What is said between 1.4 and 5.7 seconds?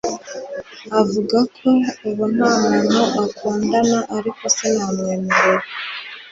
ko ubu nta muntu akundana ariko sinamwemera